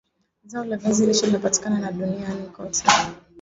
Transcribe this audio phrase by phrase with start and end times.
[0.43, 2.83] zao la viazi lishe linapatika na duniani kote